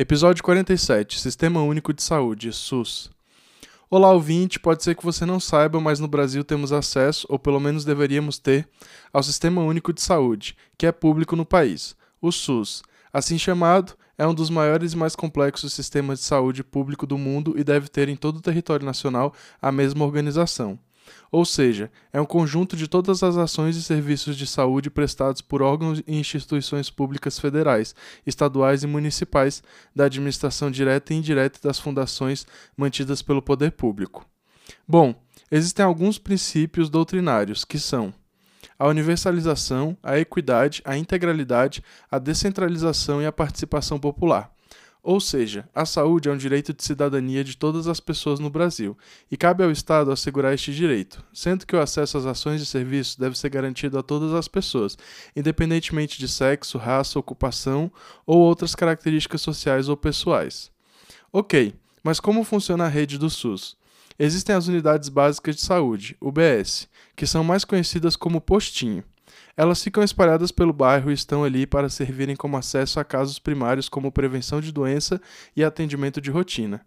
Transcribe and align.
Episódio 0.00 0.44
47 0.44 1.18
Sistema 1.18 1.60
Único 1.60 1.92
de 1.92 2.04
Saúde, 2.04 2.52
SUS. 2.52 3.10
Olá, 3.90 4.12
ouvinte. 4.12 4.60
Pode 4.60 4.84
ser 4.84 4.94
que 4.94 5.04
você 5.04 5.26
não 5.26 5.40
saiba, 5.40 5.80
mas 5.80 5.98
no 5.98 6.06
Brasil 6.06 6.44
temos 6.44 6.70
acesso, 6.70 7.26
ou 7.28 7.36
pelo 7.36 7.58
menos 7.58 7.84
deveríamos 7.84 8.38
ter, 8.38 8.68
ao 9.12 9.24
Sistema 9.24 9.60
Único 9.60 9.92
de 9.92 10.00
Saúde, 10.00 10.56
que 10.78 10.86
é 10.86 10.92
público 10.92 11.34
no 11.34 11.44
país, 11.44 11.96
o 12.22 12.30
SUS. 12.30 12.80
Assim 13.12 13.36
chamado, 13.36 13.94
é 14.16 14.24
um 14.24 14.32
dos 14.32 14.50
maiores 14.50 14.92
e 14.92 14.96
mais 14.96 15.16
complexos 15.16 15.74
sistemas 15.74 16.20
de 16.20 16.26
saúde 16.26 16.62
público 16.62 17.04
do 17.04 17.18
mundo 17.18 17.58
e 17.58 17.64
deve 17.64 17.88
ter 17.88 18.08
em 18.08 18.14
todo 18.14 18.36
o 18.36 18.40
território 18.40 18.86
nacional 18.86 19.34
a 19.60 19.72
mesma 19.72 20.04
organização. 20.04 20.78
Ou 21.30 21.44
seja, 21.44 21.90
é 22.12 22.20
um 22.20 22.26
conjunto 22.26 22.76
de 22.76 22.88
todas 22.88 23.22
as 23.22 23.36
ações 23.36 23.76
e 23.76 23.82
serviços 23.82 24.36
de 24.36 24.46
saúde 24.46 24.90
prestados 24.90 25.40
por 25.40 25.62
órgãos 25.62 26.02
e 26.06 26.18
instituições 26.18 26.90
públicas 26.90 27.38
federais, 27.38 27.94
estaduais 28.26 28.82
e 28.82 28.86
municipais, 28.86 29.62
da 29.94 30.04
administração 30.06 30.70
direta 30.70 31.12
e 31.12 31.16
indireta 31.16 31.60
das 31.62 31.78
fundações 31.78 32.46
mantidas 32.76 33.22
pelo 33.22 33.42
poder 33.42 33.72
público. 33.72 34.26
Bom, 34.86 35.14
existem 35.50 35.84
alguns 35.84 36.18
princípios 36.18 36.90
doutrinários 36.90 37.64
que 37.64 37.78
são 37.78 38.12
a 38.78 38.86
universalização, 38.86 39.96
a 40.02 40.18
equidade, 40.18 40.80
a 40.84 40.96
integralidade, 40.96 41.82
a 42.10 42.18
descentralização 42.18 43.20
e 43.20 43.26
a 43.26 43.32
participação 43.32 43.98
popular. 43.98 44.52
Ou 45.02 45.20
seja, 45.20 45.68
a 45.74 45.86
saúde 45.86 46.28
é 46.28 46.32
um 46.32 46.36
direito 46.36 46.72
de 46.72 46.82
cidadania 46.84 47.44
de 47.44 47.56
todas 47.56 47.86
as 47.86 48.00
pessoas 48.00 48.40
no 48.40 48.50
Brasil, 48.50 48.96
e 49.30 49.36
cabe 49.36 49.62
ao 49.62 49.70
Estado 49.70 50.10
assegurar 50.10 50.52
este 50.52 50.74
direito, 50.74 51.24
sendo 51.32 51.66
que 51.66 51.76
o 51.76 51.80
acesso 51.80 52.18
às 52.18 52.26
ações 52.26 52.60
e 52.60 52.66
serviços 52.66 53.16
deve 53.16 53.38
ser 53.38 53.48
garantido 53.48 53.98
a 53.98 54.02
todas 54.02 54.34
as 54.34 54.48
pessoas, 54.48 54.98
independentemente 55.34 56.18
de 56.18 56.28
sexo, 56.28 56.78
raça, 56.78 57.18
ocupação 57.18 57.90
ou 58.26 58.38
outras 58.38 58.74
características 58.74 59.40
sociais 59.40 59.88
ou 59.88 59.96
pessoais. 59.96 60.70
Ok, 61.32 61.74
mas 62.02 62.20
como 62.20 62.44
funciona 62.44 62.84
a 62.84 62.88
rede 62.88 63.18
do 63.18 63.30
SUS? 63.30 63.76
Existem 64.18 64.56
as 64.56 64.66
unidades 64.66 65.08
básicas 65.08 65.54
de 65.54 65.62
saúde, 65.62 66.16
UBS, 66.20 66.88
que 67.14 67.26
são 67.26 67.44
mais 67.44 67.64
conhecidas 67.64 68.16
como 68.16 68.40
postinho. 68.40 69.04
Elas 69.56 69.82
ficam 69.82 70.02
espalhadas 70.02 70.50
pelo 70.50 70.72
bairro 70.72 71.10
e 71.10 71.14
estão 71.14 71.44
ali 71.44 71.66
para 71.66 71.88
servirem 71.88 72.34
como 72.34 72.56
acesso 72.56 72.98
a 72.98 73.04
casos 73.04 73.38
primários 73.38 73.88
como 73.88 74.10
prevenção 74.10 74.60
de 74.60 74.72
doença 74.72 75.20
e 75.54 75.62
atendimento 75.62 76.20
de 76.20 76.30
rotina. 76.30 76.84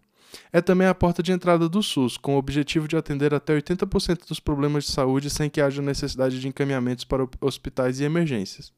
É 0.52 0.60
também 0.60 0.86
a 0.86 0.94
porta 0.94 1.22
de 1.22 1.32
entrada 1.32 1.68
do 1.68 1.82
SUS, 1.82 2.16
com 2.16 2.34
o 2.34 2.38
objetivo 2.38 2.86
de 2.86 2.96
atender 2.96 3.34
até 3.34 3.54
80% 3.54 4.28
dos 4.28 4.40
problemas 4.40 4.84
de 4.84 4.92
saúde 4.92 5.30
sem 5.30 5.48
que 5.48 5.60
haja 5.60 5.82
necessidade 5.82 6.40
de 6.40 6.48
encaminhamentos 6.48 7.04
para 7.04 7.26
hospitais 7.40 8.00
e 8.00 8.04
emergências. 8.04 8.72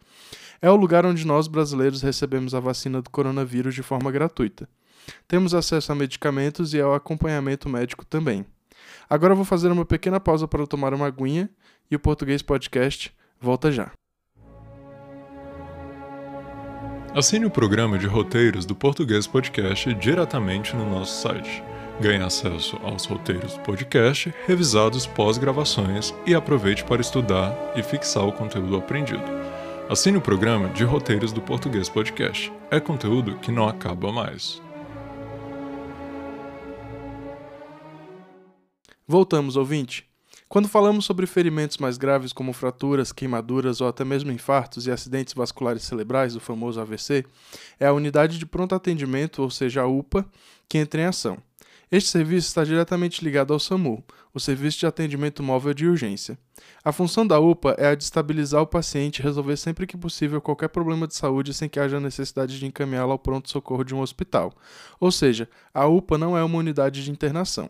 É 0.60 0.70
o 0.70 0.76
lugar 0.76 1.04
onde 1.04 1.26
nós, 1.26 1.46
brasileiros, 1.46 2.02
recebemos 2.02 2.54
a 2.54 2.60
vacina 2.60 3.02
do 3.02 3.10
coronavírus 3.10 3.74
de 3.74 3.82
forma 3.82 4.10
gratuita. 4.10 4.68
Temos 5.26 5.54
acesso 5.54 5.92
a 5.92 5.94
medicamentos 5.94 6.74
e 6.74 6.80
ao 6.80 6.94
acompanhamento 6.94 7.68
médico 7.68 8.04
também. 8.04 8.44
Agora 9.08 9.34
vou 9.34 9.44
fazer 9.44 9.70
uma 9.70 9.84
pequena 9.84 10.18
pausa 10.18 10.48
para 10.48 10.66
tomar 10.66 10.94
uma 10.94 11.06
aguinha 11.06 11.50
e 11.90 11.96
o 11.96 12.00
Português 12.00 12.42
Podcast 12.42 13.14
Volta 13.40 13.70
já. 13.70 13.92
Assine 17.14 17.46
o 17.46 17.50
programa 17.50 17.96
de 17.96 18.06
roteiros 18.06 18.66
do 18.66 18.74
Português 18.74 19.26
Podcast 19.26 19.92
diretamente 19.94 20.74
no 20.74 20.88
nosso 20.88 21.22
site. 21.22 21.62
Ganhe 22.00 22.24
acesso 22.24 22.76
aos 22.82 23.04
roteiros 23.04 23.54
do 23.54 23.60
podcast, 23.60 24.34
revisados 24.46 25.06
pós-gravações 25.06 26.12
e 26.26 26.34
aproveite 26.34 26.82
para 26.82 27.00
estudar 27.00 27.54
e 27.76 27.84
fixar 27.84 28.26
o 28.26 28.32
conteúdo 28.32 28.76
aprendido. 28.76 29.22
Assine 29.88 30.16
o 30.16 30.20
programa 30.20 30.68
de 30.70 30.82
roteiros 30.82 31.32
do 31.32 31.40
Português 31.40 31.88
Podcast. 31.88 32.52
É 32.68 32.80
conteúdo 32.80 33.36
que 33.36 33.52
não 33.52 33.68
acaba 33.68 34.10
mais. 34.10 34.63
Voltamos, 39.06 39.54
ouvinte. 39.56 40.08
Quando 40.48 40.66
falamos 40.66 41.04
sobre 41.04 41.26
ferimentos 41.26 41.76
mais 41.76 41.98
graves 41.98 42.32
como 42.32 42.54
fraturas, 42.54 43.12
queimaduras 43.12 43.82
ou 43.82 43.86
até 43.86 44.02
mesmo 44.02 44.32
infartos 44.32 44.86
e 44.86 44.90
acidentes 44.90 45.34
vasculares 45.34 45.82
cerebrais, 45.82 46.34
o 46.34 46.40
famoso 46.40 46.80
AVC, 46.80 47.22
é 47.78 47.86
a 47.86 47.92
unidade 47.92 48.38
de 48.38 48.46
pronto 48.46 48.74
atendimento, 48.74 49.42
ou 49.42 49.50
seja, 49.50 49.82
a 49.82 49.86
UPA, 49.86 50.24
que 50.66 50.78
entra 50.78 51.02
em 51.02 51.04
ação. 51.04 51.36
Este 51.92 52.08
serviço 52.08 52.48
está 52.48 52.64
diretamente 52.64 53.22
ligado 53.22 53.52
ao 53.52 53.60
SAMU, 53.60 54.02
o 54.32 54.40
Serviço 54.40 54.78
de 54.78 54.86
Atendimento 54.86 55.42
Móvel 55.42 55.74
de 55.74 55.86
Urgência. 55.86 56.38
A 56.82 56.90
função 56.90 57.26
da 57.26 57.38
UPA 57.38 57.74
é 57.76 57.88
a 57.88 57.94
de 57.94 58.04
estabilizar 58.04 58.62
o 58.62 58.66
paciente 58.66 59.18
e 59.18 59.22
resolver 59.22 59.58
sempre 59.58 59.86
que 59.86 59.98
possível 59.98 60.40
qualquer 60.40 60.68
problema 60.68 61.06
de 61.06 61.14
saúde 61.14 61.52
sem 61.52 61.68
que 61.68 61.78
haja 61.78 62.00
necessidade 62.00 62.58
de 62.58 62.64
encaminhá-lo 62.64 63.12
ao 63.12 63.18
pronto-socorro 63.18 63.84
de 63.84 63.94
um 63.94 64.00
hospital. 64.00 64.54
Ou 64.98 65.12
seja, 65.12 65.46
a 65.74 65.86
UPA 65.86 66.16
não 66.16 66.38
é 66.38 66.42
uma 66.42 66.58
unidade 66.58 67.04
de 67.04 67.10
internação. 67.10 67.68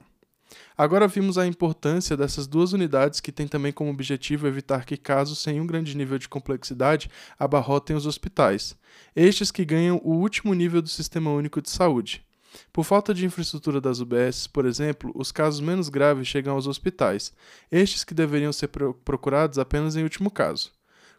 Agora 0.76 1.08
vimos 1.08 1.38
a 1.38 1.46
importância 1.46 2.16
dessas 2.16 2.46
duas 2.46 2.72
unidades 2.72 3.20
que 3.20 3.32
têm 3.32 3.46
também 3.46 3.72
como 3.72 3.90
objetivo 3.90 4.46
evitar 4.46 4.84
que 4.84 4.96
casos 4.96 5.38
sem 5.38 5.60
um 5.60 5.66
grande 5.66 5.96
nível 5.96 6.18
de 6.18 6.28
complexidade 6.28 7.10
abarrotem 7.38 7.96
os 7.96 8.06
hospitais, 8.06 8.76
estes 9.14 9.50
que 9.50 9.64
ganham 9.64 10.00
o 10.02 10.14
último 10.14 10.54
nível 10.54 10.82
do 10.82 10.88
Sistema 10.88 11.30
Único 11.30 11.62
de 11.62 11.70
Saúde. 11.70 12.24
Por 12.72 12.84
falta 12.84 13.12
de 13.12 13.26
infraestrutura 13.26 13.80
das 13.80 14.00
UBS, 14.00 14.46
por 14.46 14.64
exemplo, 14.64 15.10
os 15.14 15.32
casos 15.32 15.60
menos 15.60 15.88
graves 15.88 16.28
chegam 16.28 16.54
aos 16.54 16.66
hospitais, 16.66 17.32
estes 17.70 18.04
que 18.04 18.14
deveriam 18.14 18.52
ser 18.52 18.68
procurados 19.04 19.58
apenas 19.58 19.96
em 19.96 20.02
último 20.02 20.30
caso. 20.30 20.72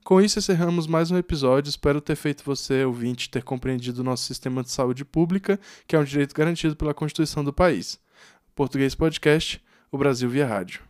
Com 0.05 0.21
isso, 0.21 0.37
encerramos 0.37 0.85
mais 0.85 1.09
um 1.09 1.17
episódio. 1.17 1.67
Espero 1.67 1.99
ter 1.99 2.15
feito 2.15 2.43
você, 2.43 2.85
ouvinte, 2.85 3.27
ter 3.27 3.43
compreendido 3.43 4.01
o 4.01 4.03
nosso 4.03 4.23
sistema 4.23 4.61
de 4.61 4.69
saúde 4.69 5.03
pública, 5.03 5.59
que 5.87 5.95
é 5.95 5.99
um 5.99 6.03
direito 6.03 6.35
garantido 6.35 6.75
pela 6.75 6.93
Constituição 6.93 7.43
do 7.43 7.51
país. 7.51 7.99
Português 8.55 8.95
Podcast, 8.95 9.61
o 9.91 9.97
Brasil 9.97 10.29
via 10.29 10.47
rádio. 10.47 10.81